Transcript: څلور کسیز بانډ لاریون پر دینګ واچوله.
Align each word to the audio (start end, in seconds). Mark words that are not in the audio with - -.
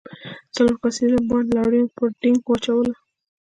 څلور 0.55 0.75
کسیز 0.81 1.11
بانډ 1.27 1.47
لاریون 1.55 1.87
پر 1.95 2.07
دینګ 2.19 2.39
واچوله. 2.47 2.93